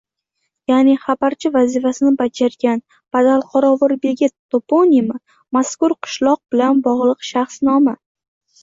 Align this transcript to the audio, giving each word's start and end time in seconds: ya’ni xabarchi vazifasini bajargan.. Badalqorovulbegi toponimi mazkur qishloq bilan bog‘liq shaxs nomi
ya’ni 0.69 0.93
xabarchi 1.01 1.51
vazifasini 1.57 2.13
bajargan.. 2.21 2.81
Badalqorovulbegi 3.17 4.31
toponimi 4.57 5.21
mazkur 5.59 5.97
qishloq 6.09 6.45
bilan 6.57 6.85
bog‘liq 6.91 7.31
shaxs 7.33 7.65
nomi 7.71 7.97